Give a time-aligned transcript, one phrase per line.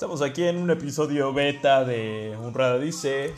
[0.00, 3.34] Estamos aquí en un episodio beta de Un Dice.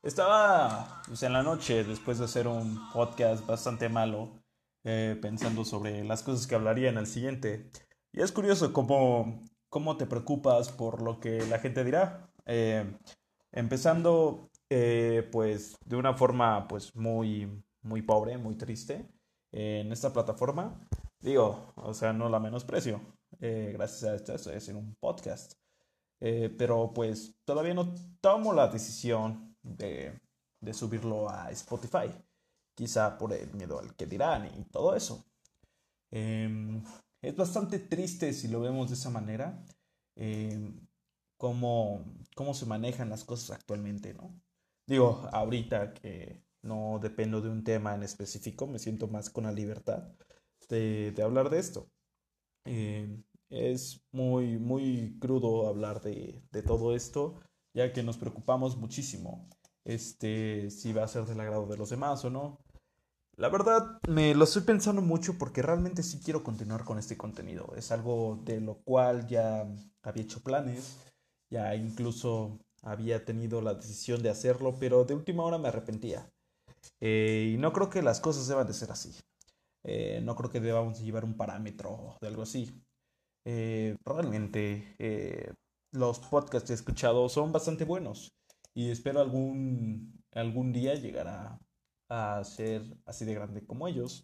[0.00, 4.30] Estaba pues, en la noche después de hacer un podcast bastante malo,
[4.84, 7.68] eh, pensando sobre las cosas que hablaría en el siguiente.
[8.12, 12.30] Y es curioso cómo, cómo te preocupas por lo que la gente dirá.
[12.46, 12.96] Eh,
[13.50, 19.04] empezando, eh, pues, de una forma, pues, muy, muy pobre, muy triste,
[19.50, 20.80] en esta plataforma.
[21.18, 23.00] Digo, o sea, no la menosprecio.
[23.40, 25.63] gracias a esto estoy haciendo un podcast.
[26.26, 30.18] Eh, pero pues todavía no tomo la decisión de,
[30.58, 32.08] de, subirlo a Spotify.
[32.74, 35.26] Quizá por el miedo al que dirán y todo eso.
[36.10, 36.82] Em,
[37.20, 39.66] es bastante triste si lo vemos de esa manera.
[40.16, 40.80] Em,
[41.36, 42.02] cómo,
[42.34, 44.40] cómo se manejan las cosas actualmente, ¿no?
[44.86, 49.52] Digo, ahorita que no dependo de un tema en específico, me siento más con la
[49.52, 50.08] libertad
[50.70, 51.90] de, de hablar de esto.
[52.64, 57.40] Eh, es muy, muy crudo hablar de, de, todo esto,
[57.74, 59.48] ya que nos preocupamos muchísimo
[59.84, 62.58] este, si va a ser del agrado de los demás o no.
[63.36, 67.74] La verdad, me lo estoy pensando mucho porque realmente sí quiero continuar con este contenido.
[67.76, 69.66] Es algo de lo cual ya
[70.02, 70.98] había hecho planes,
[71.50, 76.30] ya incluso había tenido la decisión de hacerlo, pero de última hora me arrepentía.
[77.00, 79.12] Eh, y no creo que las cosas deban de ser así.
[79.82, 82.83] Eh, no creo que debamos llevar un parámetro de algo así.
[83.44, 85.52] Eh, realmente eh,
[85.92, 88.34] los podcasts que he escuchado son bastante buenos
[88.72, 91.60] y espero algún, algún día llegar a,
[92.44, 94.22] ser así de grande como ellos.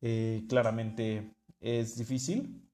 [0.00, 2.68] Eh, claramente es difícil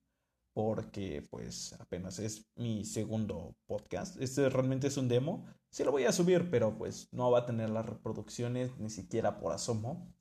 [0.54, 4.18] porque pues apenas es mi segundo podcast.
[4.22, 5.44] Este realmente es un demo.
[5.70, 9.38] Sí lo voy a subir, pero pues no va a tener las reproducciones ni siquiera
[9.38, 10.14] por asomo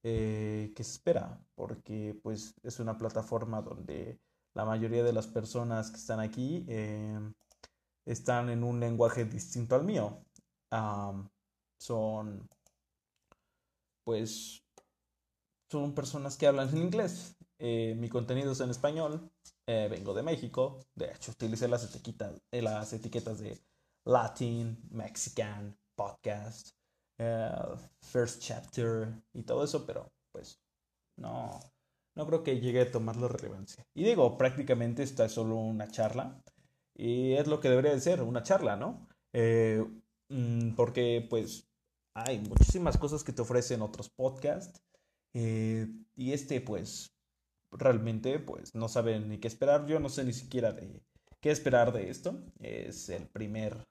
[0.00, 4.20] que se espera, porque pues es una plataforma donde
[4.54, 7.32] la mayoría de las personas que están aquí em,
[8.06, 10.24] están en un lenguaje distinto al mío.
[11.80, 12.48] son,
[14.04, 14.62] pues,
[15.70, 17.36] son personas que hablan en inglés.
[17.58, 19.30] Eh, mi contenido es en español.
[19.66, 20.80] Eh, vengo de México.
[20.94, 23.60] De hecho, utilicé las etiquetas, eh, las etiquetas de
[24.06, 26.70] Latin, Mexican, podcast,
[28.00, 30.60] First Chapter y todo eso, pero pues
[31.16, 31.58] no,
[32.18, 33.86] no creo que llegue a tomarlo relevancia.
[33.94, 36.42] Y digo, prácticamente esta es solo una charla.
[36.94, 39.08] Y es lo que debería de ser, una charla, ¿no?
[39.32, 39.84] Eh,
[40.28, 41.68] mm, porque pues
[42.14, 44.82] hay muchísimas cosas que te ofrecen otros podcasts.
[45.32, 45.86] Eh,
[46.16, 47.14] y este pues
[47.70, 49.86] realmente pues no saben ni qué esperar.
[49.86, 51.00] Yo no sé ni siquiera de
[51.40, 52.36] qué esperar de esto.
[52.58, 53.86] Es el primer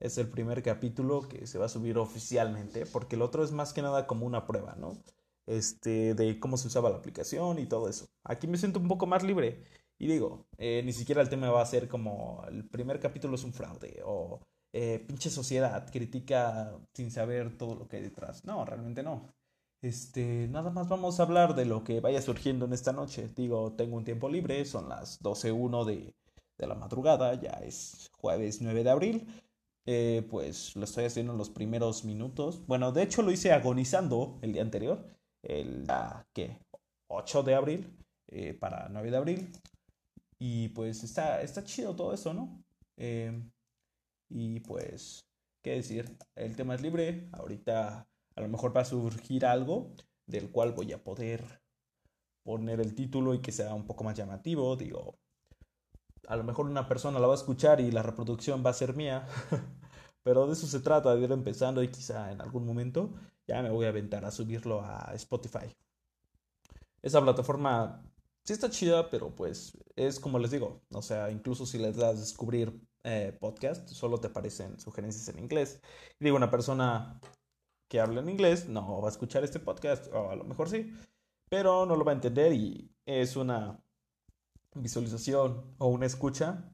[0.00, 3.72] es el primer capítulo que se va a subir oficialmente, porque el otro es más
[3.72, 4.98] que nada como una prueba, ¿no?
[5.56, 8.06] Este, de cómo se usaba la aplicación y todo eso.
[8.24, 9.64] Aquí me siento un poco más libre
[9.98, 13.44] y digo, eh, ni siquiera el tema va a ser como el primer capítulo es
[13.44, 14.40] un fraude o
[14.72, 18.44] eh, pinche sociedad critica sin saber todo lo que hay detrás.
[18.44, 19.32] No, realmente no.
[19.82, 23.28] Este, nada más vamos a hablar de lo que vaya surgiendo en esta noche.
[23.36, 26.14] Digo, tengo un tiempo libre, son las 12.01 de,
[26.58, 29.26] de la madrugada, ya es jueves 9 de abril.
[29.84, 32.64] Eh, pues lo estoy haciendo en los primeros minutos.
[32.66, 35.04] Bueno, de hecho lo hice agonizando el día anterior
[35.42, 35.86] el
[36.32, 36.58] ¿qué?
[37.08, 37.96] 8 de abril
[38.28, 39.52] eh, para 9 de abril.
[40.38, 42.64] Y pues está, está chido todo eso, ¿no?
[42.96, 43.50] Em,
[44.28, 45.26] y pues,
[45.62, 46.16] ¿qué decir?
[46.34, 47.28] El tema es libre.
[47.32, 49.94] Ahorita a lo mejor va a surgir algo
[50.26, 51.62] del cual voy a poder
[52.42, 54.76] poner el título y que sea un poco más llamativo.
[54.76, 55.18] Digo,
[56.26, 58.96] a lo mejor una persona la va a escuchar y la reproducción va a ser
[58.96, 59.26] mía.
[60.24, 63.12] Pero de eso se trata, de ir empezando y quizá en algún momento
[63.46, 65.74] ya me voy a aventar a subirlo a Spotify.
[67.02, 68.02] Esa plataforma
[68.44, 72.20] sí está chida, pero pues es como les digo, o sea, incluso si les das
[72.20, 72.72] descubrir
[73.04, 75.80] eh, podcast, solo te aparecen sugerencias en inglés.
[76.20, 77.20] Digo, una persona
[77.88, 80.92] que habla en inglés no va a escuchar este podcast, o a lo mejor sí,
[81.50, 83.82] pero no lo va a entender y es una
[84.74, 86.72] visualización o una escucha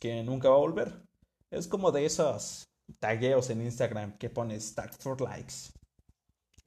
[0.00, 1.02] que nunca va a volver.
[1.50, 2.68] Es como de esos
[2.98, 5.77] tagueos en Instagram que pones tag for likes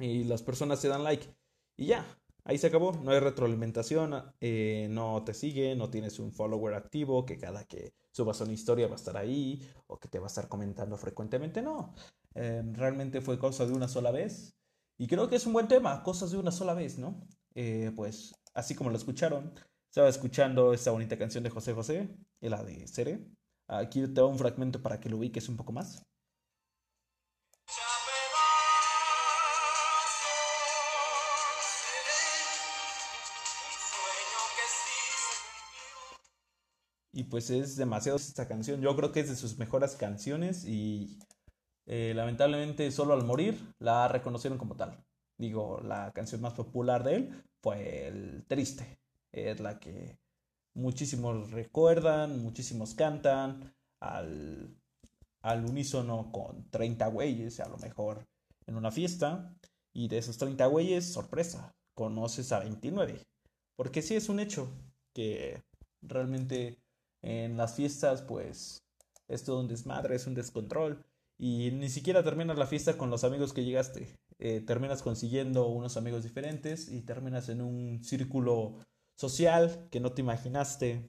[0.01, 1.27] y las personas te dan like
[1.77, 2.05] y ya,
[2.43, 7.25] ahí se acabó, no hay retroalimentación, eh, no te sigue, no tienes un follower activo
[7.25, 10.27] que cada que subas una historia va a estar ahí o que te va a
[10.27, 11.93] estar comentando frecuentemente, no,
[12.33, 14.53] em, realmente fue cosa de una sola vez
[14.97, 17.27] y creo que es un buen tema, cosas de una sola vez, ¿no?
[17.55, 19.53] Eh, pues así como lo escucharon,
[19.89, 23.27] estaba escuchando esta bonita canción de José José, la de Cere.
[23.67, 26.03] Aquí te doy un fragmento para que lo ubiques un poco más.
[37.13, 38.81] Y pues es demasiado esta canción.
[38.81, 41.19] Yo creo que es de sus mejores canciones y
[41.85, 45.03] eh, lamentablemente solo al morir la reconocieron como tal.
[45.37, 48.99] Digo, la canción más popular de él fue el Triste.
[49.31, 50.17] Es la que
[50.73, 54.73] muchísimos recuerdan, muchísimos cantan al,
[55.41, 58.25] al unísono con 30 güeyes, a lo mejor
[58.67, 59.53] en una fiesta.
[59.93, 63.21] Y de esos 30 güeyes, sorpresa, conoces a 29.
[63.75, 64.69] Porque sí es un hecho
[65.13, 65.61] que
[66.01, 66.77] realmente
[67.21, 68.83] en las fiestas, pues,
[69.27, 71.05] es todo un desmadre, es un descontrol.
[71.37, 74.15] Y ni siquiera terminas la fiesta con los amigos que llegaste.
[74.39, 78.79] Eh, terminas consiguiendo unos amigos diferentes y terminas en un círculo
[79.17, 81.07] social que no te imaginaste.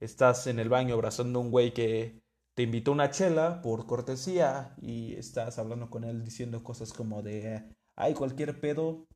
[0.00, 2.20] Estás en el baño abrazando a un güey que
[2.56, 7.64] te invitó una chela por cortesía y estás hablando con él diciendo cosas como de,
[7.96, 9.06] ay, cualquier pedo,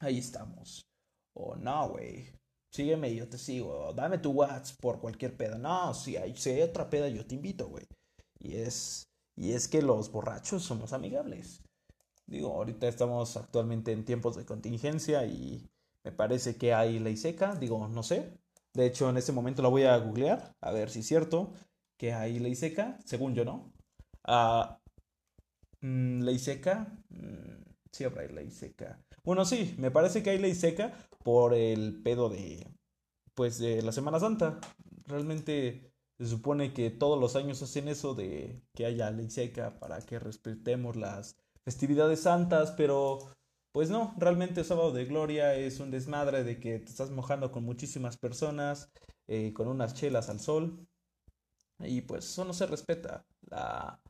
[0.00, 0.82] ahí estamos.
[1.34, 2.32] O no, güey,
[2.70, 3.92] sígueme yo te sigo.
[3.94, 5.58] dame tu WhatsApp por cualquier pedo.
[5.58, 7.86] No, si hay, si otra peda, yo te invito, güey.
[8.38, 11.62] Y es, y es que los borrachos somos amigables.
[12.26, 15.66] Digo, ahorita estamos actualmente en tiempos de contingencia y
[16.04, 18.38] me parece que hay ley seca, digo, no sé.
[18.74, 21.52] De hecho, en este momento la voy a googlear, a ver si es cierto
[21.96, 23.72] que hay ley seca, según yo, ¿no?
[24.24, 24.78] Ah,
[25.80, 27.62] mm, ley seca, mm,
[27.92, 29.02] sí habrá ley seca.
[29.28, 30.90] Bueno, sí, me parece que hay ley seca
[31.22, 32.66] por el pedo de,
[33.34, 34.58] pues, de la Semana Santa.
[35.04, 40.00] Realmente se supone que todos los años hacen eso de que haya ley seca para
[40.00, 43.18] que respetemos las festividades santas, pero
[43.70, 47.64] pues no, realmente sábado de gloria es un desmadre de que te estás mojando con
[47.64, 48.90] muchísimas personas,
[49.26, 50.88] eh, con unas chelas al sol.
[51.80, 53.26] Y pues eso no se respeta.
[53.42, 54.00] La,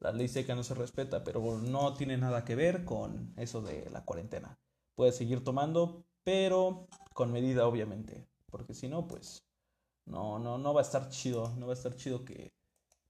[0.00, 3.88] la ley seca no se respeta, pero no tiene nada que ver con eso de
[3.90, 4.58] la cuarentena.
[4.94, 8.26] Puedes seguir tomando, pero con medida, obviamente.
[8.50, 9.44] Porque si no, pues
[10.04, 11.54] no, no, no va a estar chido.
[11.56, 12.52] No va a estar chido que,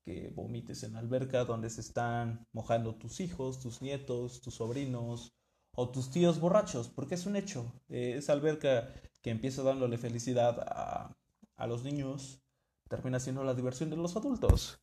[0.04, 5.32] que vomites en la alberca donde se están mojando tus hijos, tus nietos, tus sobrinos
[5.76, 7.72] o tus tíos borrachos, porque es un hecho.
[7.88, 11.16] Eh, esa alberca que empieza dándole felicidad a,
[11.56, 12.40] a los niños
[12.88, 14.78] termina siendo la diversión de los adultos.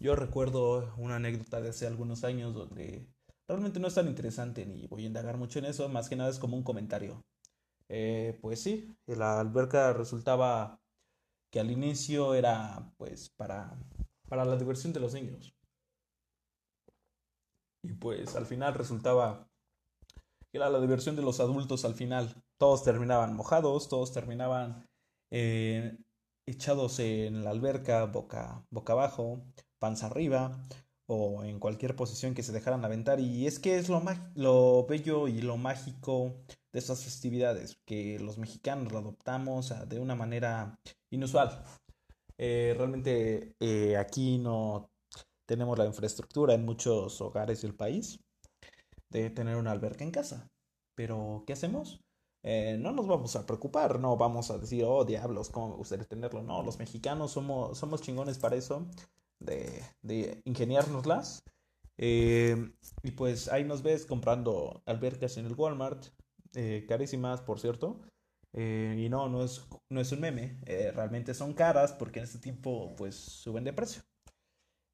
[0.00, 3.08] Yo recuerdo una anécdota de hace algunos años donde
[3.48, 6.30] realmente no es tan interesante ni voy a indagar mucho en eso, más que nada
[6.30, 7.24] es como un comentario.
[7.88, 10.80] Eh, pues sí, la alberca resultaba
[11.50, 13.76] que al inicio era pues para,
[14.28, 15.52] para la diversión de los niños.
[17.82, 19.48] Y pues al final resultaba
[20.52, 22.44] que era la diversión de los adultos al final.
[22.56, 24.86] Todos terminaban mojados, todos terminaban
[25.32, 25.98] eh,
[26.46, 29.42] echados en la alberca, boca, boca abajo,
[29.78, 30.60] panza arriba,
[31.06, 33.20] o en cualquier posición que se dejaran aventar.
[33.20, 34.02] Y es que es lo,
[34.34, 36.34] lo bello y lo mágico
[36.72, 40.78] de estas festividades, que los mexicanos lo adoptamos de una manera
[41.10, 41.64] inusual.
[42.36, 44.90] Eh, realmente eh, aquí no
[45.46, 48.20] tenemos la infraestructura en muchos hogares del país
[49.08, 50.50] de tener una alberca en casa.
[50.94, 52.00] Pero, ¿qué hacemos?
[52.42, 56.04] Eh, no nos vamos a preocupar, no vamos a decir, oh diablos, cómo me gustaría
[56.06, 56.42] tenerlo.
[56.42, 58.86] No, los mexicanos somos, somos chingones para eso,
[59.40, 61.42] de, de ingeniárnoslas.
[61.98, 66.06] Eh, y pues ahí nos ves comprando albercas en el Walmart,
[66.54, 68.00] eh, carísimas, por cierto.
[68.54, 70.60] y no, no es, no es un meme,
[70.94, 74.02] realmente son caras porque en este tiempo pues suben de precio.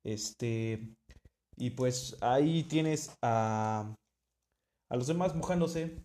[0.05, 0.95] Este,
[1.57, 3.95] y pues ahí tienes a
[4.95, 6.03] a los demás mojándose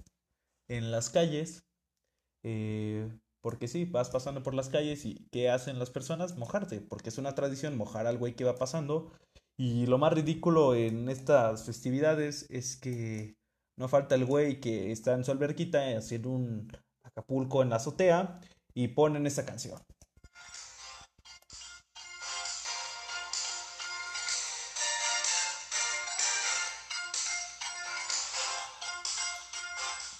[0.67, 1.63] en las calles.
[2.43, 3.07] Eh,
[3.41, 6.37] porque sí, vas pasando por las calles y ¿qué hacen las personas?
[6.37, 9.11] Mojarte, porque es una tradición mojar al güey que va pasando.
[9.57, 13.35] Y lo más ridículo en estas festividades es que
[13.77, 16.71] no falta el güey que está en su alberquita haciendo un
[17.03, 18.39] Acapulco en la azotea
[18.73, 19.79] y ponen esa canción.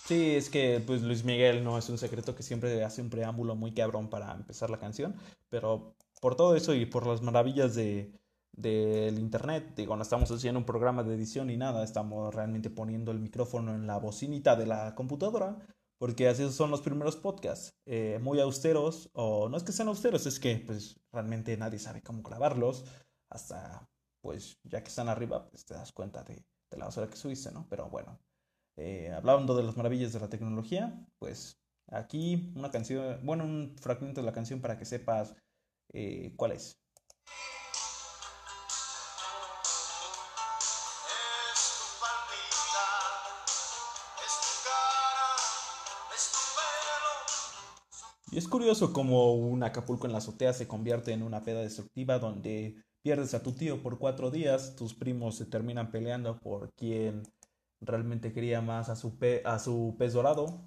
[0.10, 3.56] Sí, es que pues Luis Miguel no es un secreto que siempre hace un preámbulo
[3.56, 5.16] muy cabrón para empezar la canción,
[5.50, 8.12] pero por todo eso y por las maravillas de
[8.52, 13.12] del internet, digo, no estamos haciendo un programa de edición ni nada, estamos realmente poniendo
[13.12, 15.60] el micrófono en la bocinita de la computadora,
[16.00, 20.26] porque así son los primeros podcasts, eh, muy austeros, o no es que sean austeros,
[20.26, 22.84] es que pues realmente nadie sabe cómo grabarlos,
[23.30, 23.88] hasta
[24.22, 27.52] pues ya que están arriba, pues te das cuenta de, de la basura que subiste,
[27.52, 27.68] ¿no?
[27.70, 28.20] Pero bueno,
[28.80, 34.22] eh, hablando de las maravillas de la tecnología, pues aquí una canción, bueno, un fragmento
[34.22, 35.36] de la canción para que sepas
[35.94, 36.80] eh, cuál es.
[48.32, 52.20] Y es curioso cómo un Acapulco en la azotea se convierte en una peda destructiva
[52.20, 57.24] donde pierdes a tu tío por cuatro días, tus primos se terminan peleando por quién
[57.82, 60.62] realmente quería más a su, a su pez dorado.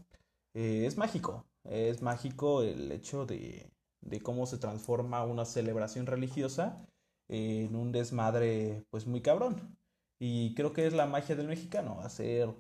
[0.55, 6.87] Eh, es mágico, es mágico el hecho de, de cómo se transforma una celebración religiosa
[7.29, 9.77] en un desmadre pues muy cabrón.
[10.19, 12.55] Y creo que es la magia del mexicano, hacer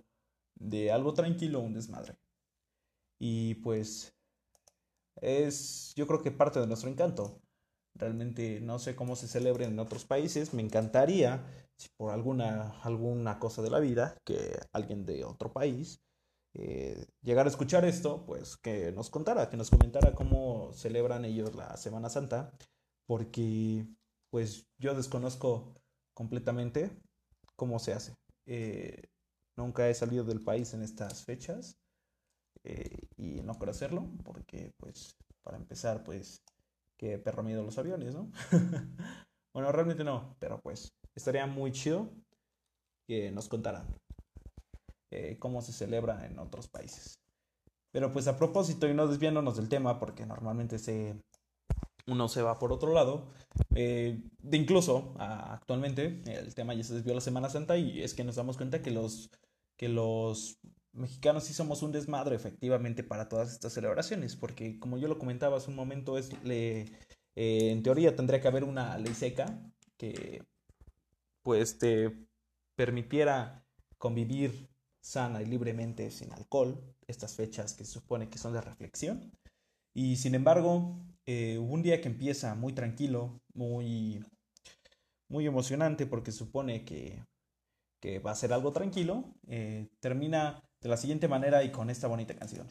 [0.56, 2.16] de algo tranquilo un desmadre.
[3.18, 4.14] Y pues
[5.20, 7.40] es yo creo que parte de nuestro encanto.
[7.94, 10.54] Realmente no sé cómo se celebren en otros países.
[10.54, 11.44] Me encantaría,
[11.96, 16.00] por alguna, alguna cosa de la vida, que alguien de otro país
[16.54, 21.54] eh, llegara a escuchar esto, pues que nos contara, que nos comentara cómo celebran ellos
[21.54, 22.52] la Semana Santa.
[23.06, 23.86] Porque
[24.30, 25.74] pues yo desconozco
[26.14, 26.90] completamente
[27.56, 28.14] cómo se hace.
[28.46, 29.02] Eh,
[29.56, 31.78] nunca he salido del país en estas fechas
[32.64, 36.42] eh, y no quiero hacerlo porque pues para empezar pues
[36.96, 38.30] que perro miedo los aviones, ¿no?
[39.54, 42.10] bueno, realmente no, pero pues estaría muy chido
[43.06, 43.86] que nos contaran
[45.10, 47.18] eh, cómo se celebra en otros países.
[47.92, 51.16] Pero pues a propósito y no desviándonos del tema porque normalmente se
[52.06, 53.28] uno se va por otro lado.
[53.74, 58.24] Eh, de incluso actualmente el tema ya se desvió la Semana Santa y es que
[58.24, 59.30] nos damos cuenta que los
[59.76, 60.58] que los
[60.92, 65.56] mexicanos sí somos un desmadre efectivamente para todas estas celebraciones, porque como yo lo comentaba
[65.56, 66.82] hace un momento, es, le,
[67.34, 69.58] eh, en teoría tendría que haber una ley seca
[69.96, 70.42] que
[71.42, 72.26] pues te
[72.76, 73.64] permitiera
[73.98, 74.68] convivir
[75.00, 79.32] sana y libremente sin alcohol, estas fechas que se supone que son de reflexión.
[79.94, 84.24] Y sin embargo, eh, un día que empieza muy tranquilo, muy,
[85.28, 87.22] muy emocionante, porque supone que,
[88.00, 92.08] que va a ser algo tranquilo, eh, termina de la siguiente manera y con esta
[92.08, 92.66] bonita canción.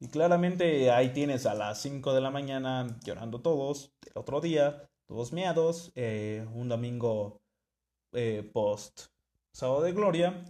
[0.00, 4.88] Y claramente ahí tienes a las 5 de la mañana llorando todos, el otro día,
[5.06, 7.40] todos meados, eh, un domingo
[8.12, 9.08] eh, post
[9.52, 10.44] sábado de gloria,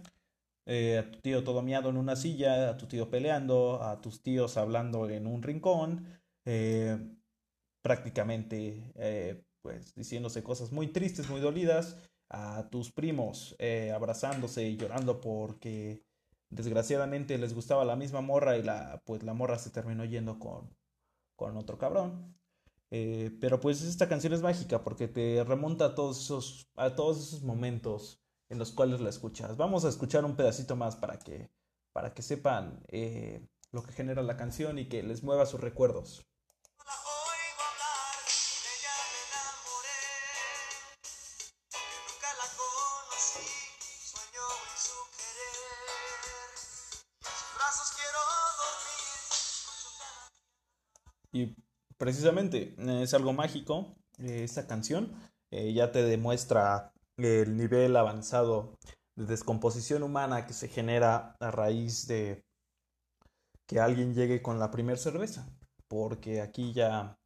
[0.65, 4.21] eh, a tu tío todo miado en una silla, a tu tío peleando, a tus
[4.21, 6.05] tíos hablando en un rincón,
[6.45, 6.97] eh,
[7.81, 8.93] prácticamente
[9.61, 11.97] pues diciéndose cosas muy tristes, muy dolidas,
[12.29, 13.57] a tus primos
[13.93, 16.03] abrazándose y llorando porque
[16.49, 20.75] desgraciadamente les gustaba la misma morra y la pues la morra se terminó yendo con,
[21.35, 22.35] con otro cabrón.
[22.89, 27.43] pero pues esta canción es mágica porque te remonta a todos esos, a todos esos
[27.43, 29.57] momentos en los cuales la escuchas.
[29.57, 31.51] Vamos a escuchar un pedacito más para que,
[31.93, 32.83] para que sepan
[33.71, 36.28] lo que genera la canción y que les mueva sus recuerdos.
[51.31, 51.55] Y
[51.97, 55.13] precisamente es algo mágico eh, esta canción.
[55.51, 58.77] Eh, ya te demuestra el nivel avanzado
[59.15, 62.43] de descomposición humana que se genera a raíz de
[63.67, 65.47] que alguien llegue con la primera cerveza.
[65.87, 67.17] Porque aquí ya,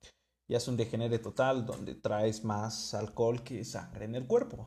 [0.48, 4.66] ya es un degenere total donde traes más alcohol que sangre en el cuerpo.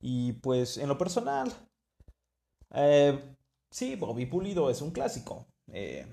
[0.00, 1.52] Y pues en lo personal,
[2.74, 3.36] eh,
[3.70, 5.46] sí, Bobby Pulido es un clásico.
[5.72, 6.12] Eh,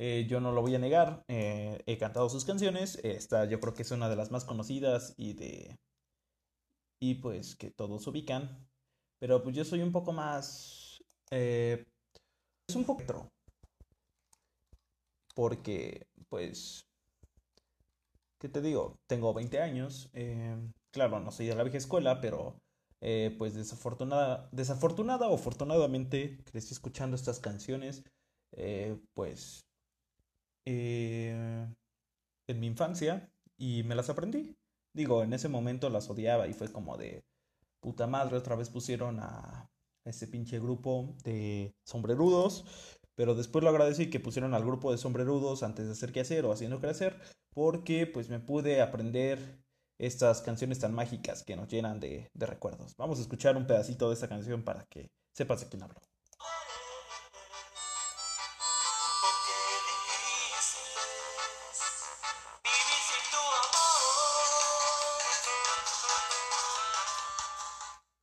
[0.00, 3.74] eh, yo no lo voy a negar, eh, he cantado sus canciones, esta yo creo
[3.74, 5.76] que es una de las más conocidas y de...
[7.00, 8.64] y pues que todos ubican,
[9.18, 11.02] pero pues yo soy un poco más...
[11.32, 11.84] Eh,
[12.68, 13.28] es un poco retro,
[15.34, 16.86] porque pues...
[18.38, 19.00] ¿Qué te digo?
[19.08, 20.12] Tengo 20 años,
[20.92, 22.60] claro, no soy de la vieja escuela, pero
[23.36, 28.04] pues desafortunada, desafortunada o afortunadamente crecí escuchando estas canciones,
[29.14, 29.67] pues
[30.70, 31.66] eh,
[32.46, 34.54] en mi infancia y me las aprendí.
[34.94, 37.24] Digo, en ese momento las odiaba y fue como de
[37.80, 39.70] puta madre, otra vez pusieron a
[40.04, 42.66] ese pinche grupo de sombrerudos,
[43.14, 46.44] pero después lo agradecí que pusieron al grupo de sombrerudos antes de hacer qué hacer
[46.44, 47.18] o haciendo hacer,
[47.54, 49.38] porque pues me pude aprender
[49.98, 52.94] estas canciones tan mágicas que nos llenan de, de recuerdos.
[52.96, 56.07] Vamos a escuchar un pedacito de esta canción para que sepas de quién hablo.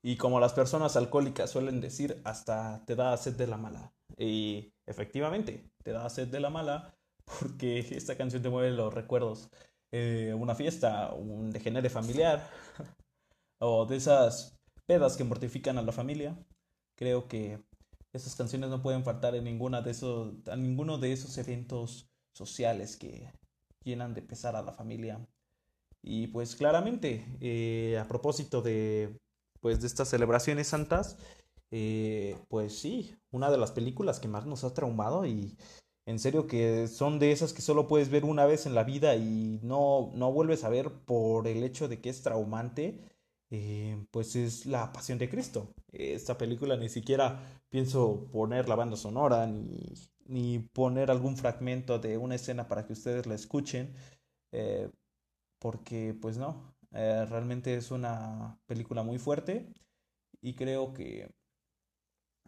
[0.05, 3.91] Y como las personas alcohólicas suelen decir, hasta te da sed de la mala.
[4.19, 6.95] Y efectivamente, te da sed de la mala
[7.25, 9.49] porque esta canción te mueve los recuerdos.
[9.91, 12.47] Eh, una fiesta, un degenere familiar,
[13.59, 16.37] o de esas pedas que mortifican a la familia.
[16.95, 17.63] Creo que
[18.13, 22.95] esas canciones no pueden faltar en ninguna de esos, a ninguno de esos eventos sociales
[22.95, 23.33] que
[23.83, 25.27] llenan de pesar a la familia.
[26.03, 29.17] Y pues claramente, eh, a propósito de,
[29.65, 31.17] pues, de estas celebraciones santas,
[31.71, 35.57] eh, pues sí, una de las películas que más nos ha traumado y
[36.05, 39.15] en serio que son de esas que solo puedes ver una vez en la vida
[39.15, 43.01] y no, no vuelves a ver por el hecho de que es traumante,
[43.49, 45.73] eh, pues es La Pasión de Cristo.
[45.91, 49.95] Esta película ni siquiera pienso poner la banda sonora ni,
[50.27, 53.95] ni poner algún fragmento de una escena para que ustedes la escuchen,
[54.51, 54.91] eh,
[55.57, 59.73] porque pues no, eh, realmente es una película muy fuerte
[60.41, 61.29] y creo que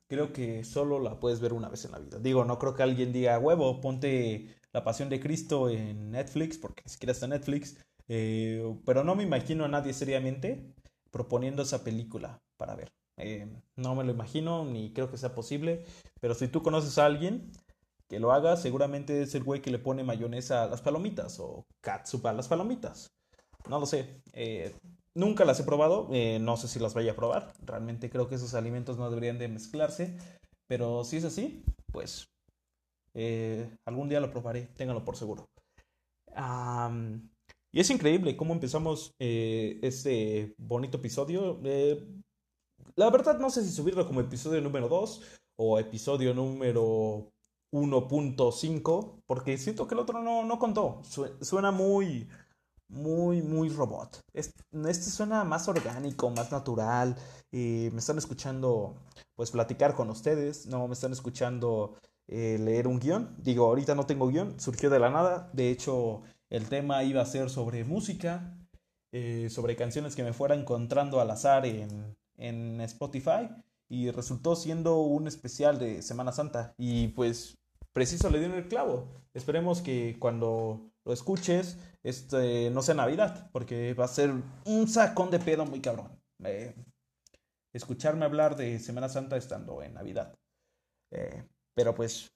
[0.08, 2.20] creo que solo la puedes ver una vez en la vida.
[2.20, 6.82] Digo, no creo que alguien diga, huevo, ponte La Pasión de Cristo en Netflix, porque
[6.86, 7.78] ni siquiera está en Netflix,
[8.08, 10.74] eh, pero no me imagino a nadie seriamente
[11.12, 12.92] proponiendo esa película para ver.
[13.18, 15.84] Eh, no me lo imagino, ni creo que sea posible,
[16.22, 17.52] pero si tú conoces a alguien
[18.08, 21.66] que lo haga, seguramente es el güey que le pone mayonesa a las palomitas o
[21.82, 23.17] catsup a las palomitas.
[23.70, 24.22] No lo sé.
[24.34, 24.74] Eh,
[25.14, 27.54] nunca las he probado, eh, no sé si las vaya a probar.
[27.66, 30.18] Realmente creo que esos alimentos no deberían de mezclarse,
[30.68, 32.30] pero si es así, pues
[33.86, 35.50] algún día lo probaré, ténganlo por seguro.
[37.72, 41.60] y es increíble cómo empezamos este bonito episodio.
[42.96, 45.22] La verdad no sé si subirlo como episodio número 2
[45.58, 47.32] o episodio número
[47.74, 51.02] 1.5, porque siento que el otro no, no contó.
[51.42, 52.28] Suena muy,
[52.90, 54.22] muy, muy robot.
[54.34, 54.64] Este,
[54.94, 57.16] suena más orgánico, más natural.
[57.52, 58.96] Y me están escuchando,
[59.36, 60.68] pues, platicar con ustedes.
[60.68, 61.96] No me están escuchando
[62.28, 63.36] eh, leer un guion.
[63.40, 65.50] Digo, ahorita no tengo guion, surgió de la nada.
[65.54, 68.58] De hecho, el tema iba a ser sobre música,
[69.12, 73.50] eh, sobre canciones que me fuera encontrando al azar en, en Spotify
[73.90, 77.58] y resultó siendo un especial de Semana Santa y pues
[77.94, 79.08] preciso le dieron el clavo.
[79.34, 84.32] Esperemos que cuando lo escuches este no sea Navidad porque va a ser
[84.66, 86.10] un sacón de pedo muy cabrón.
[86.44, 86.76] Eh,
[87.74, 90.38] escucharme hablar de Semana Santa estando en Navidad.
[91.12, 91.44] Eh,
[91.74, 92.30] pero pues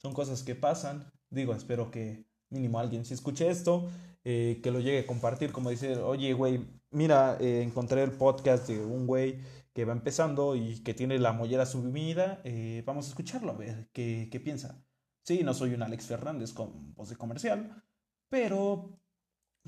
[0.00, 1.12] son cosas que pasan.
[1.28, 3.90] Digo, espero que mínimo alguien si escuche esto,
[4.24, 8.82] eh, que lo llegue a compartir, como dice, oye, güey, mira, encontré el podcast de
[8.82, 9.40] un güey
[9.74, 12.42] que va empezando y que tiene la mollera subida,
[12.86, 14.82] vamos a escucharlo, a ver qué, qué piensa.
[15.24, 17.82] Sí, no soy un Alex Fernández con voz de comercial,
[18.28, 18.98] pero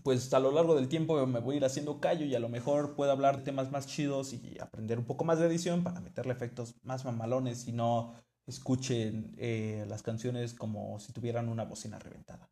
[0.02, 2.48] pues a lo largo del tiempo me voy a ir haciendo callo y a lo
[2.48, 6.00] mejor puedo hablar de temas más chidos y aprender un poco más de edición para
[6.00, 8.14] meterle efectos más mamalones y no
[8.46, 12.48] escuchen eh, las canciones como si tuvieran una bocina reventada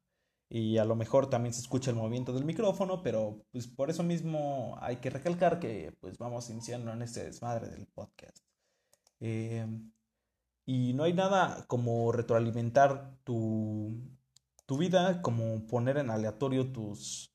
[0.49, 4.03] y a lo mejor también se escucha el movimiento del micrófono, pero pues por eso
[4.03, 8.39] mismo hay que recalcar que pues vamos iniciando en este desmadre del podcast.
[9.21, 9.93] Em,
[10.65, 14.01] y no hay nada como retroalimentar tu,
[14.67, 17.35] tu vida, como poner en aleatorio tus,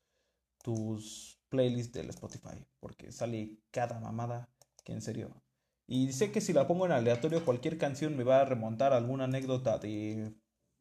[0.63, 4.49] tus playlists del Spotify, porque sale cada mamada
[4.83, 5.41] que en serio.
[5.87, 9.25] Y sé que si la pongo en aleatorio cualquier canción me va a remontar alguna
[9.25, 10.33] anécdota de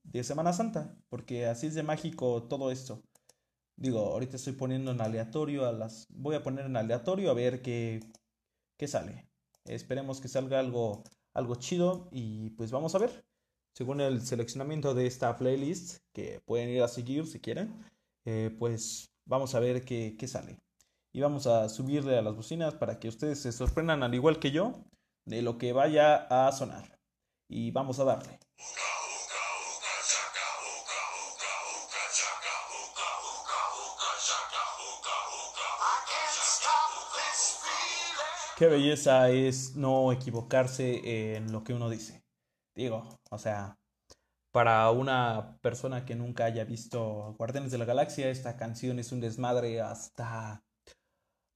[0.05, 3.03] de Semana Santa, porque así es de mágico todo esto.
[3.77, 6.07] Digo, ahorita estoy poniendo en aleatorio a las...
[6.11, 8.01] Voy a poner en aleatorio a ver qué,
[8.77, 9.29] qué sale.
[9.65, 13.25] Esperemos que salga algo, algo chido y pues vamos a ver.
[13.73, 17.85] Según el seleccionamiento de esta playlist, que pueden ir a seguir si quieren,
[18.25, 20.59] eh, pues vamos a ver qué, qué sale.
[21.13, 24.51] Y vamos a subirle a las bocinas para que ustedes se sorprendan al igual que
[24.51, 24.85] yo
[25.25, 26.99] de lo que vaya a sonar.
[27.49, 28.39] Y vamos a darle.
[38.61, 42.23] Qué belleza es no equivocarse en lo que uno dice.
[42.75, 43.77] Digo, o sea,
[44.53, 49.21] para una persona que nunca haya visto Guardianes de la Galaxia, esta canción es un
[49.21, 50.63] desmadre hasta,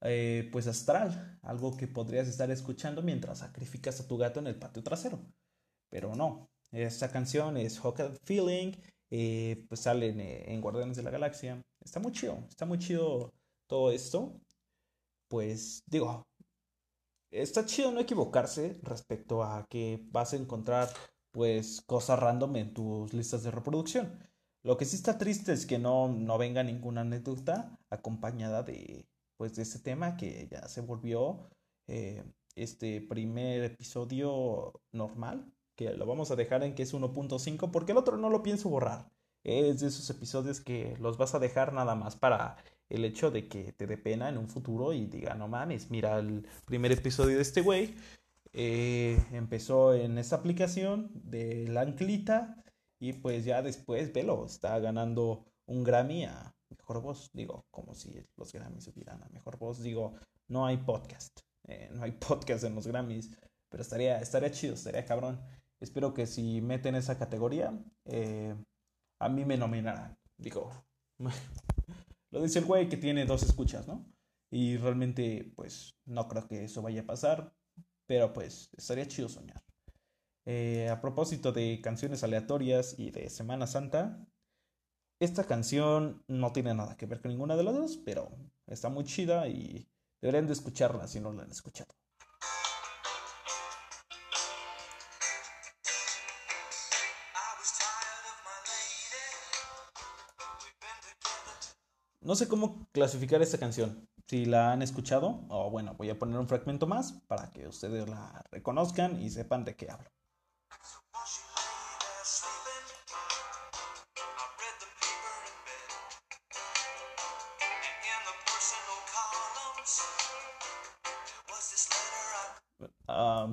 [0.01, 4.59] eh, pues astral, algo que podrías estar escuchando mientras sacrificas a tu gato en el
[4.59, 5.19] patio trasero.
[5.89, 8.73] Pero no, esta canción es Hockey Feeling,
[9.11, 11.61] eh, pues sale en, en Guardianes de la Galaxia.
[11.83, 13.31] Está muy chido, está muy chido
[13.67, 14.39] todo esto.
[15.27, 16.23] Pues digo,
[17.31, 20.89] está chido no equivocarse respecto a que vas a encontrar
[21.31, 24.19] pues cosas random en tus listas de reproducción.
[24.63, 29.07] Lo que sí está triste es que no, no venga ninguna anécdota acompañada de
[29.37, 31.49] pues de este tema que ya se volvió
[31.87, 32.23] eh,
[32.55, 37.97] este primer episodio normal, que lo vamos a dejar en que es 1.5 porque el
[37.97, 39.11] otro no lo pienso borrar.
[39.43, 42.57] Es de esos episodios que los vas a dejar nada más para
[42.89, 46.19] el hecho de que te dé pena en un futuro y diga, no mames, mira
[46.19, 47.95] el primer episodio de este güey,
[48.53, 52.63] eh, empezó en esa aplicación de la anclita
[52.99, 58.25] y pues ya después, velo, está ganando un Grammy a mejor voz, digo, como si
[58.37, 60.13] los Grammys subieran a mejor voz, digo,
[60.47, 63.31] no hay podcast, eh, no hay podcast en los Grammys,
[63.69, 65.41] pero estaría, estaría chido, estaría cabrón.
[65.81, 68.55] Espero que si meten esa categoría, eh,
[69.19, 70.17] a mí me nominarán.
[70.37, 70.71] Digo,
[72.35, 74.05] lo dice el güey que tiene dos escuchas, ¿no?
[74.51, 77.55] Y realmente, pues, no creo que eso vaya a pasar,
[78.05, 79.63] pero pues, estaría chido soñar.
[80.45, 84.27] Eh, a propósito de canciones aleatorias y de Semana Santa,
[85.21, 88.29] esta canción no tiene nada que ver con ninguna de las dos, pero
[88.67, 89.87] está muy chida y
[90.21, 91.95] deberían de escucharla si no la han escuchado.
[102.25, 104.09] No sé cómo clasificar esta canción.
[104.27, 108.09] Si la han escuchado, o bueno, voy a poner un fragmento más para que ustedes
[108.09, 110.09] la reconozcan y sepan de qué hablo.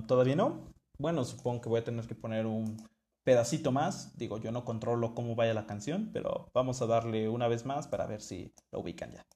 [0.08, 0.72] ¿Todavía no?
[0.96, 2.78] Bueno, supongo que voy a tener que poner un
[3.24, 4.16] pedacito más.
[4.16, 7.88] Digo, yo no controlo cómo vaya la canción, pero vamos a darle una vez más
[7.88, 9.26] para ver si lo ubican ya.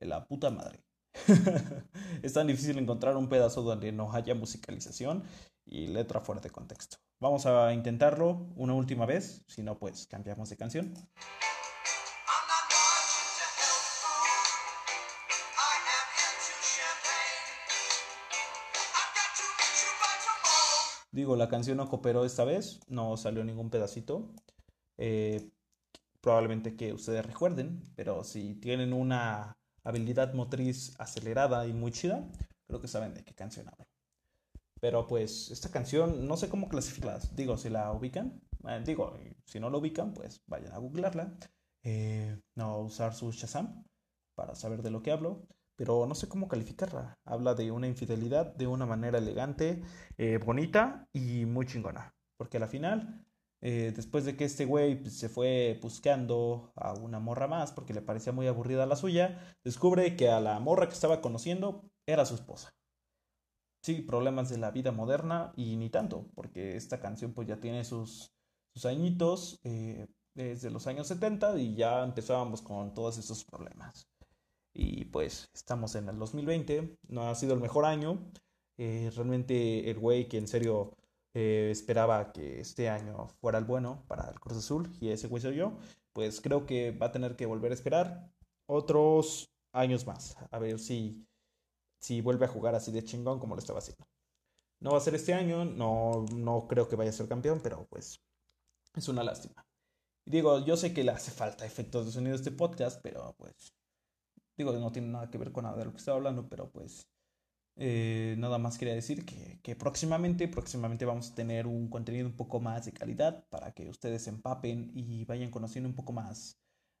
[0.00, 0.84] La puta madre.
[2.22, 5.22] es tan difícil encontrar un pedazo donde no haya musicalización
[5.64, 6.96] y letra fuera de contexto.
[7.20, 10.94] Vamos a intentarlo una última vez, si no, pues cambiamos de canción.
[21.12, 24.32] Digo, la canción no cooperó esta vez, no salió ningún pedacito.
[24.96, 25.50] Eh,
[26.22, 29.52] probablemente que ustedes recuerden, pero si tienen una
[29.84, 32.26] habilidad motriz acelerada y muy chida,
[32.66, 33.84] creo que saben de qué canción hablo.
[34.80, 37.20] Pero pues esta canción no sé cómo clasificarla.
[37.34, 41.36] Digo, si la ubican, eh, digo, si no la ubican, pues vayan a googlarla.
[41.84, 43.84] Eh, no usar su Shazam
[44.34, 47.18] para saber de lo que hablo pero no sé cómo calificarla.
[47.24, 49.82] Habla de una infidelidad de una manera elegante,
[50.18, 52.14] eh, bonita y muy chingona.
[52.36, 53.24] Porque a la final,
[53.60, 57.94] eh, después de que este güey pues, se fue buscando a una morra más porque
[57.94, 62.24] le parecía muy aburrida la suya, descubre que a la morra que estaba conociendo era
[62.24, 62.74] su esposa.
[63.84, 67.84] Sí, problemas de la vida moderna y ni tanto, porque esta canción pues ya tiene
[67.84, 68.32] sus,
[68.84, 74.08] añitos, eh, desde los años 70 y ya empezábamos con todos esos problemas.
[74.74, 78.18] Y pues estamos en el 2020, no ha sido el mejor año.
[78.78, 80.96] Eh, realmente el güey que en serio
[81.34, 85.42] eh, esperaba que este año fuera el bueno para el Cruz Azul, y ese güey
[85.42, 85.78] soy yo,
[86.12, 88.30] pues creo que va a tener que volver a esperar
[88.66, 90.36] otros años más.
[90.50, 91.26] A ver si,
[92.00, 94.04] si vuelve a jugar así de chingón como lo estaba haciendo.
[94.80, 97.86] No va a ser este año, no, no creo que vaya a ser campeón, pero
[97.88, 98.20] pues
[98.94, 99.64] es una lástima.
[100.26, 103.72] Digo, yo sé que le hace falta efectos de sonido a este podcast, pero pues
[104.56, 107.08] Digo, no tiene nada que ver con nada de lo que estaba hablando, pero pues
[107.76, 112.36] eh, nada más quería decir que, que, próximamente, próximamente vamos a tener un contenido un
[112.36, 116.58] poco más de calidad para que ustedes se empapen y vayan conociendo un poco más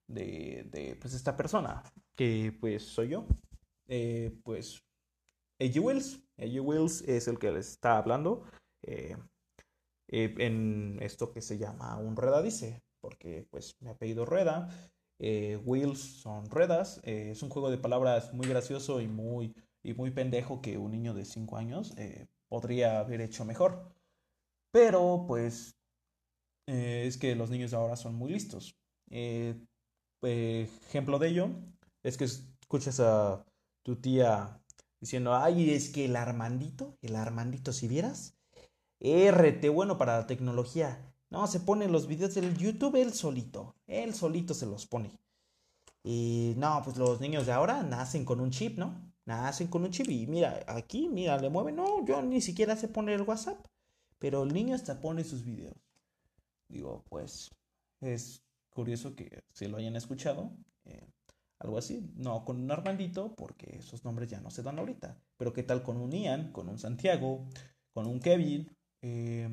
[0.08, 1.82] de, de pues esta persona,
[2.16, 3.26] que pues soy yo.
[3.88, 4.82] Eh, pues
[5.60, 8.44] AJ Wills, AJ Wills es el que les está hablando
[8.82, 9.16] eh,
[10.08, 14.68] en esto que se llama un redadice, porque pues me ha pedido rueda
[15.18, 17.00] eh, wheels son ruedas.
[17.04, 20.92] Eh, es un juego de palabras muy gracioso y muy, y muy pendejo que un
[20.92, 23.94] niño de 5 años eh, podría haber hecho mejor.
[24.72, 25.76] Pero pues
[26.66, 28.76] es que los niños de ahora son muy listos.
[30.22, 31.50] ejemplo de ello
[32.02, 33.44] es que escuchas a
[33.82, 34.62] tu tía
[35.00, 38.38] diciendo, ay, es que el Armandito, el Armandito, si vieras,
[39.00, 41.11] RT bueno para la tecnología.
[41.32, 43.74] No, se pone los videos del YouTube él solito.
[43.86, 45.18] Él solito se los pone.
[46.04, 49.10] Y no, pues los niños de ahora nacen con un chip, ¿no?
[49.24, 51.76] Nacen con un chip y mira, aquí, mira, le mueven.
[51.76, 53.64] No, yo ni siquiera sé poner el WhatsApp.
[54.18, 55.74] Pero el niño hasta pone sus videos.
[56.68, 57.50] Digo, pues
[58.02, 60.52] es curioso que se lo hayan escuchado.
[60.84, 61.08] Eh,
[61.60, 62.12] algo así.
[62.14, 65.18] No con un Armandito, porque esos nombres ya no se dan ahorita.
[65.38, 67.46] Pero qué tal con un Ian, con un Santiago,
[67.94, 69.48] con un Kevin, eh,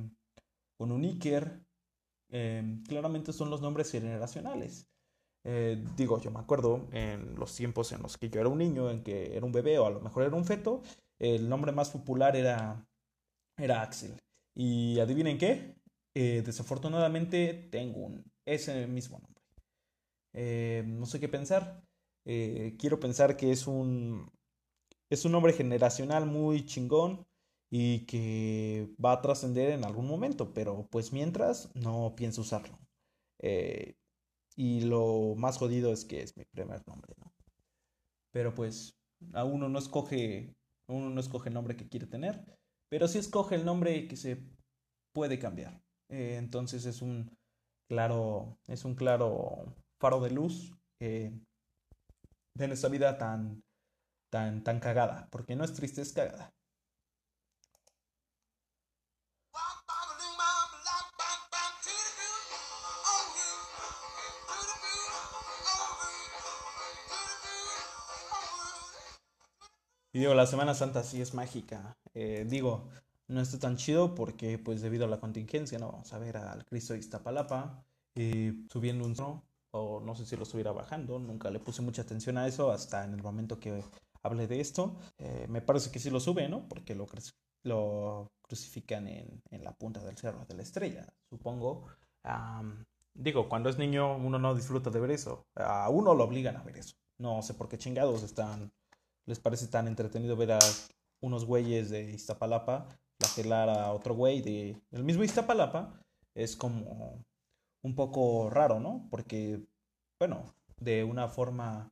[0.76, 1.69] con un Iker,
[2.32, 4.88] Em, claramente son los nombres generacionales.
[5.44, 8.90] Eh, digo, yo me acuerdo en los tiempos en los que yo era un niño,
[8.92, 10.82] en que era un bebé o a lo mejor era un feto,
[11.20, 12.86] el nombre más popular era,
[13.58, 14.14] era Axel.
[14.56, 15.76] Y adivinen qué,
[16.16, 19.44] eh, desafortunadamente tengo un, ese mismo nombre.
[20.34, 21.84] Eh, no sé qué pensar.
[22.26, 24.32] Quiero pensar que es un,
[25.10, 27.26] es un nombre generacional muy chingón
[27.70, 32.80] y que va a trascender en algún momento, pero pues mientras no pienso usarlo.
[34.56, 37.32] y lo más jodido es que es mi primer nombre, ¿no?
[38.32, 39.00] Pero pues
[39.34, 40.54] a uno no escoge,
[40.88, 42.44] uno no escoge el nombre que quiere tener,
[42.90, 44.44] pero sí escoge el nombre que se
[45.14, 45.82] puede cambiar.
[46.10, 47.38] Eh, entonces es un
[47.88, 51.32] claro, es un claro faro de luz eh,
[52.56, 53.64] de nuestra vida tan,
[54.32, 56.52] tan, tan cagada, porque no es triste, es cagada.
[70.12, 71.98] Y digo, la Semana Santa sí es mágica.
[72.14, 72.90] Eh, digo,
[73.28, 76.66] no está tan chido porque pues debido a la contingencia no vamos a ver al
[76.66, 81.52] Cristo de Iztapalapa eh, subiendo un trono o no sé si lo estuviera bajando, nunca
[81.52, 83.84] le puse mucha atención a eso hasta en el momento que
[84.24, 84.96] hablé de esto.
[85.20, 86.68] Eh, me parece que sí lo sube, ¿no?
[86.68, 87.08] Porque lo,
[87.64, 91.86] lo crucifican en, en, la punta del cerro de la estrella, supongo.
[93.14, 96.64] digo, cuando es niño uno no disfruta de ver eso, a uno lo obligan a
[96.64, 96.96] ver eso.
[97.20, 98.72] No sé por qué chingados están,
[99.26, 100.60] les parece tan entretenido ver a
[101.22, 102.88] unos güeyes de Iztapalapa
[103.20, 106.02] flagelar a otro güey de el mismo Iztapalapa
[106.34, 107.26] es como
[107.82, 109.08] un poco raro, ¿no?
[109.10, 109.62] Porque,
[110.20, 111.92] bueno, de una forma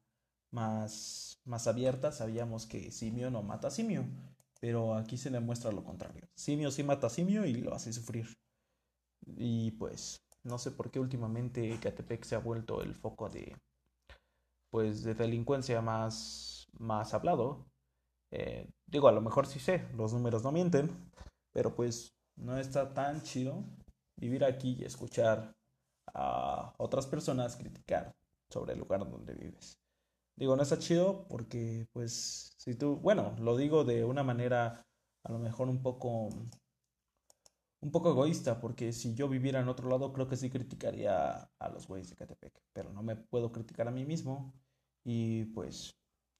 [0.51, 4.05] más, más abierta sabíamos que simio no mata simio,
[4.61, 6.27] pero aquí se demuestra lo contrario.
[6.35, 8.27] Simio sí mata simio y lo hace sufrir.
[9.25, 13.57] Y pues, no sé por qué últimamente Catepec se ha vuelto el foco de,
[14.69, 17.67] pues, de delincuencia más, más hablado.
[18.31, 21.11] Eh, digo, a lo mejor sí sé, los números no mienten,
[21.51, 23.63] pero pues no está tan chido
[24.17, 25.55] vivir aquí y escuchar
[26.13, 28.15] a otras personas criticar
[28.49, 29.79] sobre el lugar donde vives.
[30.35, 34.85] Digo, no está chido porque pues si tú, bueno, lo digo de una manera
[35.23, 36.29] a lo mejor un poco
[37.81, 41.69] un poco egoísta, porque si yo viviera en otro lado, creo que sí criticaría a
[41.69, 44.53] los güeyes de Catepec, pero no me puedo criticar a mí mismo.
[45.03, 45.95] Y pues,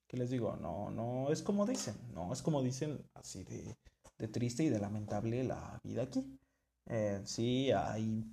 [0.08, 0.56] ¿qué les digo?
[0.58, 3.78] No, no es como dicen, no es como dicen así de,
[4.18, 6.40] de triste y de lamentable la vida aquí.
[6.88, 8.24] Eh, sí, hay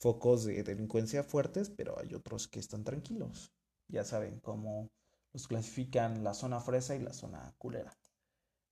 [0.00, 3.52] focos de delincuencia fuertes, pero hay otros que están tranquilos.
[3.88, 4.90] Ya saben cómo
[5.32, 7.92] los clasifican la zona fresa y la zona culera.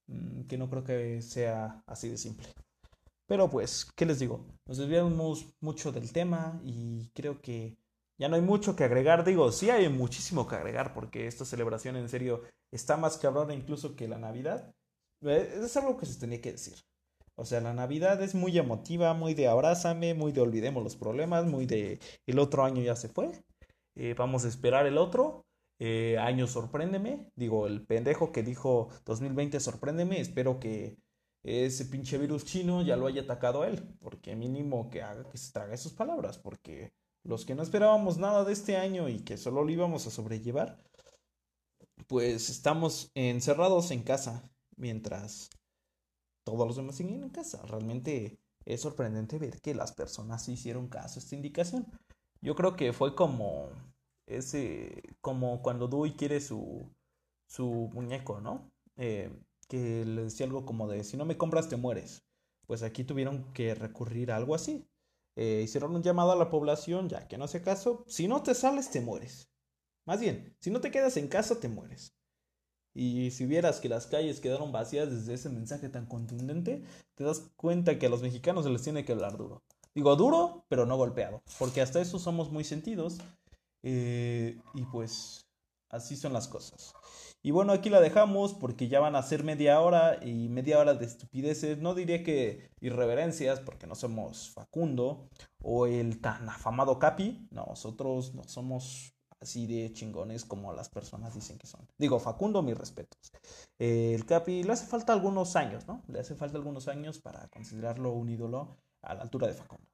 [0.09, 2.49] Mm, que no creo que sea así de simple.
[3.27, 4.47] Pero pues, ¿qué les digo?
[4.67, 7.77] Nos desviamos mucho del tema y creo que
[8.19, 9.25] ya no hay mucho que agregar.
[9.25, 13.97] Digo, sí hay muchísimo que agregar porque esta celebración en serio está más cabrona incluso
[13.97, 14.75] que la Navidad.
[15.23, 16.77] Eh, es algo que se tenía que decir.
[17.37, 21.45] O sea, la Navidad es muy emotiva, muy de abrázame, muy de olvidemos los problemas,
[21.45, 23.31] muy de el otro año ya se fue.
[23.95, 25.45] Eh, vamos a esperar el otro.
[25.79, 27.31] Eh, año sorpréndeme.
[27.35, 30.21] Digo, el pendejo que dijo 2020 sorpréndeme.
[30.21, 30.97] Espero que
[31.45, 33.83] ese pinche virus chino ya lo haya atacado a él.
[34.01, 36.39] Porque mínimo que haga que se trague sus palabras.
[36.39, 36.93] Porque
[37.27, 40.79] los que no esperábamos nada de este año y que solo lo íbamos a sobrellevar,
[42.07, 45.51] pues estamos encerrados en casa mientras
[46.45, 47.63] todos los demás siguen en casa.
[47.67, 51.87] Realmente es sorprendente ver que las personas hicieron caso a esta indicación.
[52.41, 53.71] Yo creo que fue como
[54.27, 56.89] ese, como cuando Dewey quiere su,
[57.49, 58.71] su muñeco, ¿no?
[58.97, 59.31] Eh,
[59.69, 62.23] que le decía algo como de, si no me compras te mueres.
[62.67, 64.87] Pues aquí tuvieron que recurrir a algo así.
[65.37, 68.55] Eh, hicieron un llamado a la población, ya que no hace caso, si no te
[68.55, 69.51] sales te mueres.
[70.07, 72.15] Más bien, si no te quedas en casa te mueres.
[72.95, 76.83] Y si vieras que las calles quedaron vacías desde ese mensaje tan contundente,
[77.15, 79.63] te das cuenta que a los mexicanos se les tiene que hablar duro.
[79.95, 83.19] Digo duro, pero no golpeado, porque hasta eso somos muy sentidos.
[83.83, 85.47] Eh, y pues
[85.91, 86.95] así son las cosas.
[87.47, 90.95] Y bueno, aquí la dejamos porque ya van a ser media hora y media hora
[90.95, 91.79] de estupideces.
[91.79, 95.29] No diría que irreverencias, porque no somos Facundo
[95.63, 97.47] o el tan afamado Capi.
[97.53, 101.87] Nosotros no somos así de chingones como las personas dicen que son.
[101.99, 103.31] Digo, Facundo, mis respetos.
[103.79, 106.03] El Capi le hace falta algunos años, ¿no?
[106.09, 109.87] Le hace falta algunos años para considerarlo un ídolo a la altura de Facundo.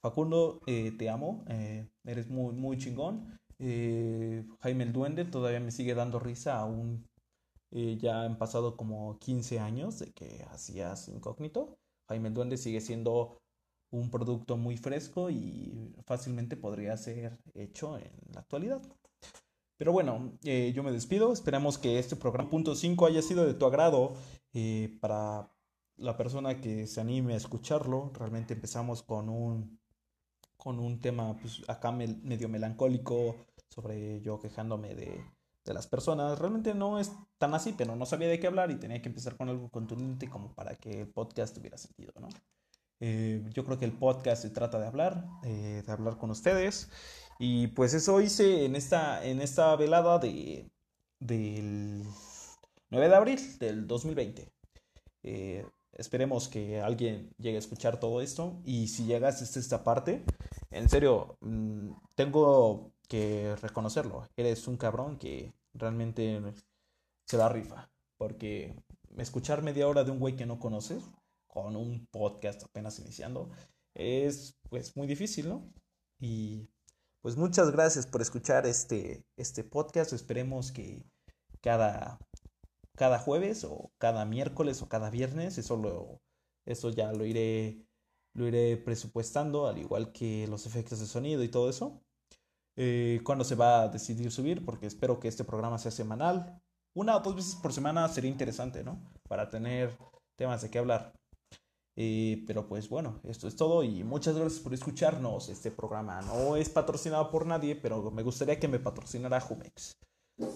[0.00, 3.38] Facundo, eh, te amo, eh, eres muy, muy chingón.
[3.58, 7.08] Jaime el Duende todavía me sigue dando risa, aún
[7.70, 11.78] ya han pasado como 15 años de que hacías incógnito.
[12.08, 13.38] Jaime el Duende sigue siendo
[13.90, 18.82] un producto muy fresco y fácilmente podría ser hecho en la actualidad.
[19.78, 21.32] Pero bueno, eh, yo me despido.
[21.32, 24.14] Esperamos que este programa punto 5 haya sido de tu agrado
[24.54, 25.52] eh, para
[25.96, 28.10] la persona que se anime a escucharlo.
[28.14, 29.78] Realmente empezamos con un,
[30.56, 33.36] con un tema pues, acá medio melancólico
[33.68, 35.24] sobre yo quejándome de,
[35.66, 36.38] de las personas.
[36.38, 39.36] Realmente no es tan así, pero no sabía de qué hablar y tenía que empezar
[39.36, 42.28] con algo contundente como para que el podcast tuviera sentido, ¿no?
[43.00, 46.88] Eh, yo creo que el podcast se trata de hablar, eh, de hablar con ustedes.
[47.38, 50.70] Y pues eso hice en esta, en esta velada de,
[51.20, 52.04] del
[52.90, 54.48] 9 de abril del 2020.
[55.24, 55.66] Eh,
[55.96, 58.60] esperemos que alguien llegue a escuchar todo esto.
[58.64, 60.24] Y si llegas hasta esta parte,
[60.70, 64.28] en serio, mm, tengo que reconocerlo.
[64.36, 66.40] Eres un cabrón que realmente
[67.26, 67.90] se da rifa.
[68.18, 68.74] Porque
[69.18, 71.02] escuchar media hora de un güey que no conoces
[71.46, 73.50] con un podcast apenas iniciando,
[73.94, 75.72] es pues muy difícil, ¿no?
[76.20, 76.68] Y
[77.22, 80.12] pues muchas gracias por escuchar este, este podcast.
[80.12, 81.04] Esperemos que
[81.62, 82.18] cada,
[82.96, 86.20] cada jueves o cada miércoles o cada viernes, eso, lo,
[86.64, 87.86] eso ya lo iré,
[88.34, 92.02] lo iré presupuestando, al igual que los efectos de sonido y todo eso.
[92.76, 96.60] Eh, cuando se va a decidir subir, porque espero que este programa sea semanal.
[96.94, 98.98] Una o dos veces por semana sería interesante, ¿no?
[99.28, 99.96] Para tener
[100.36, 101.12] temas de qué hablar.
[101.98, 105.48] Eh, pero pues bueno, esto es todo y muchas gracias por escucharnos.
[105.48, 109.96] Este programa no es patrocinado por nadie, pero me gustaría que me patrocinara Humex.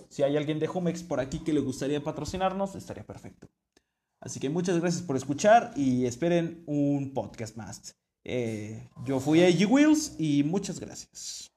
[0.09, 3.49] Si hay alguien de Humex por aquí que le gustaría patrocinarnos, estaría perfecto.
[4.21, 7.97] Así que muchas gracias por escuchar y esperen un podcast más.
[8.23, 11.50] Eh, yo fui a Wheels y muchas gracias.